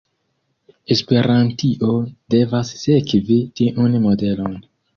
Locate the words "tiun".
3.61-4.03